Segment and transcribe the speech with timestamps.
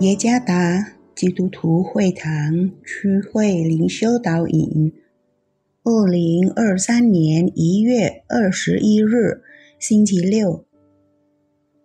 [0.00, 4.92] 耶加达基督徒会堂区会灵修导引，
[5.82, 9.42] 二零二三年一月二十一日，
[9.80, 10.64] 星期六，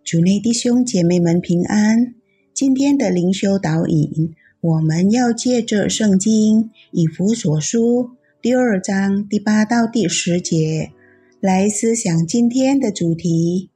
[0.04, 2.14] 主内弟兄姐妹们平安。
[2.52, 8.10] 今天的灵修导引，我们要借着圣经以弗所书
[8.40, 10.92] 第二章第八到第十节
[11.40, 13.70] 来思想今天的主题：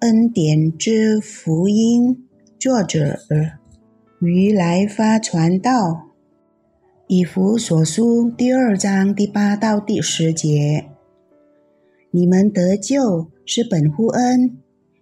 [0.00, 2.25] 恩典之福音。
[2.58, 3.18] 作者
[4.20, 6.08] 于来发传道，
[7.06, 10.86] 以弗所书第二章第八到第十节：
[12.10, 14.56] 你们得救是本乎恩，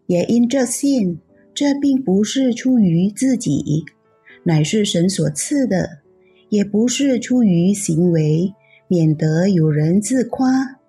[0.07, 1.21] 也因这信。
[1.55, 3.85] 这并不是出于自己，
[4.43, 6.01] 乃是神所赐的；
[6.49, 8.53] 也不是出于行为，
[8.89, 10.81] 免得有人自夸。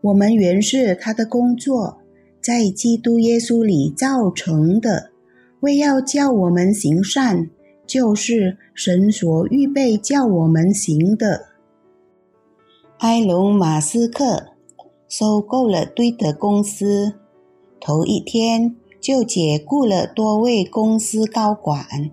[0.00, 1.98] 我们原是他的工作，
[2.40, 5.07] 在基督耶稣里造成的。
[5.60, 7.50] 为要叫我们行善，
[7.86, 11.46] 就是神所预备叫我们行的。
[12.98, 14.48] 埃隆·马斯克
[15.08, 17.14] 收购了堆德公司，
[17.80, 22.10] 头一天就解雇了多位公司高管，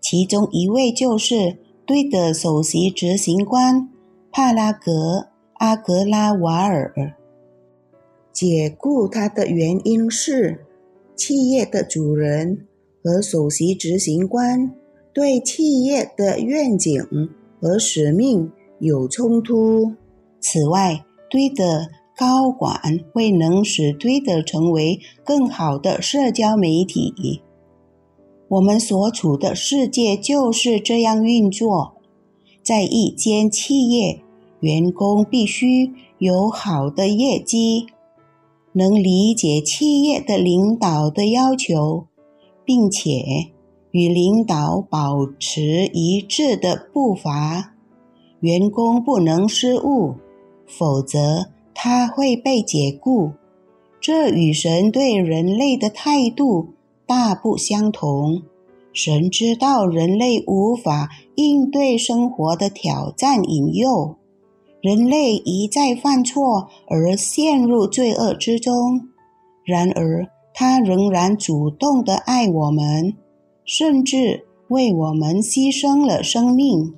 [0.00, 3.88] 其中一位就是堆德首席执行官
[4.30, 4.90] 帕拉格·
[5.54, 7.14] 阿格拉瓦尔。
[8.32, 10.64] 解雇他的原因是，
[11.14, 12.66] 企业的主人。
[13.02, 14.74] 和首席执行官
[15.12, 17.02] 对企业的愿景
[17.60, 19.92] 和使命有冲突。
[20.40, 27.42] 此外，堆的高管未能使堆的成为更好的社交媒体。
[28.48, 31.94] 我们所处的世界就是这样运作。
[32.62, 34.20] 在一间企业，
[34.60, 37.86] 员工必须有好的业绩，
[38.72, 42.06] 能理解企业的领导的要求。
[42.64, 43.24] 并且
[43.90, 47.74] 与领导保持一致的步伐，
[48.40, 50.14] 员工不能失误，
[50.66, 53.32] 否则他会被解雇。
[54.00, 56.68] 这与神对人类的态度
[57.06, 58.42] 大不相同。
[58.92, 64.16] 神知道人类无法应对生活的挑战引诱，
[64.82, 69.08] 人类一再犯错而陷入罪恶之中。
[69.64, 73.14] 然而，他仍然主动的爱我们，
[73.64, 76.94] 甚至为我们牺牲了生命。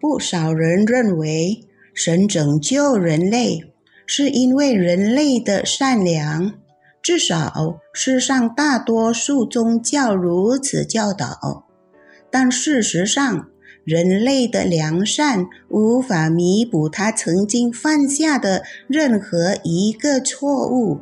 [0.00, 3.64] 不少人认为，神拯救人类
[4.06, 6.52] 是因为人类的善良，
[7.02, 11.64] 至少世上大多数宗教如此教导。
[12.30, 13.48] 但事实上，
[13.84, 21.00] 人类的良善无法弥补他曾经犯下的任何一个错误。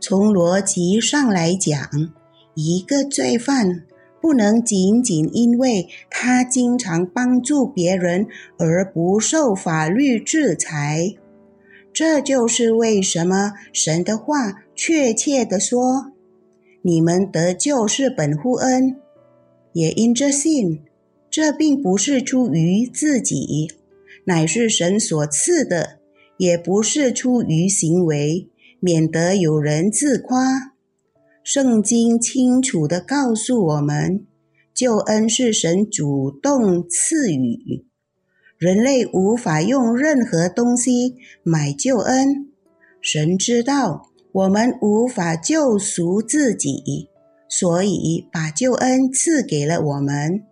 [0.00, 1.78] 从逻辑上来讲，
[2.54, 3.84] 一个罪犯
[4.20, 8.26] 不能仅仅因为他经常帮助别人
[8.58, 11.14] 而不受法律制裁。
[11.92, 16.12] 这就是为什么神的话确切地说
[16.82, 18.96] ：“你们得救是本乎恩，
[19.74, 20.80] 也因这信。
[21.28, 23.70] 这并不是出于自己，
[24.24, 25.98] 乃是神所赐的；
[26.38, 28.48] 也不是出于行为。”
[28.80, 30.72] 免得有人自夸。
[31.42, 34.26] 圣经清楚地告诉我们，
[34.74, 37.86] 救恩是神主动赐予，
[38.58, 42.50] 人类无法用任何东西买救恩。
[43.00, 47.08] 神知道我们无法救赎自己，
[47.48, 50.42] 所以把救恩赐给了我们。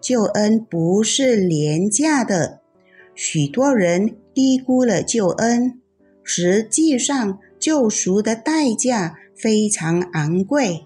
[0.00, 2.60] 救恩不是廉价的，
[3.14, 5.80] 许多人低估了救恩，
[6.22, 7.38] 实际上。
[7.64, 10.84] 救赎的代价非常昂贵，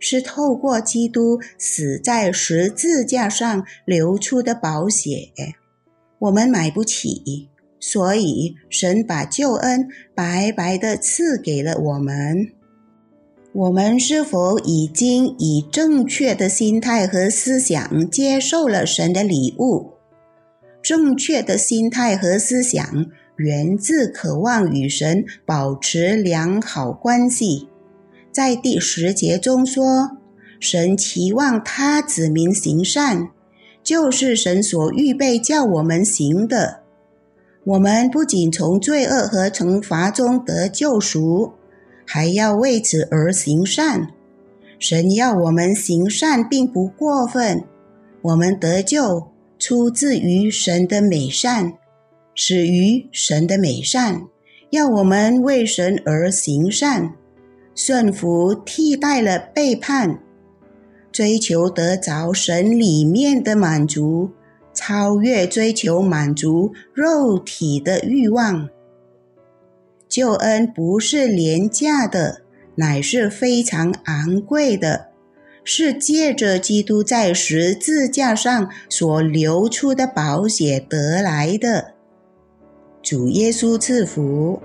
[0.00, 5.30] 是透过基督死在十字架上流出的宝血，
[6.18, 9.86] 我们买不起，所以神把救恩
[10.16, 12.48] 白白的赐给了我们。
[13.52, 19.92] 我们是否已经以正确的心态和思想接受了神的礼物？
[20.82, 23.06] 正确的心态和思想。
[23.36, 27.68] 源自渴望与神保持良好关系。
[28.32, 30.18] 在第十节中说，
[30.58, 33.30] 神期望他子民行善，
[33.82, 36.80] 就是神所预备叫我们行的。
[37.64, 41.52] 我们不仅从罪恶和惩罚中得救赎，
[42.06, 44.08] 还要为此而行善。
[44.78, 47.64] 神要我们行善，并不过分。
[48.22, 49.28] 我们得救
[49.58, 51.74] 出自于神的美善。
[52.38, 54.28] 始于神的美善，
[54.68, 57.14] 要我们为神而行善，
[57.74, 60.20] 顺服替代了背叛。
[61.10, 64.32] 追求得着神里面的满足，
[64.74, 68.68] 超越追求满足肉体的欲望。
[70.06, 72.42] 救恩不是廉价的，
[72.74, 75.06] 乃是非常昂贵的，
[75.64, 81.95] 是借着基督在十字架上所流出的宝血得来的。
[83.06, 84.60] 主耶稣赐福。